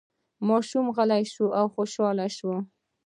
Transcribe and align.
ماشوم 0.47 0.85
غلی 0.97 1.23
شو 1.33 1.45
او 1.59 1.65
خوشحاله 1.75 2.27
شو. 2.37 2.53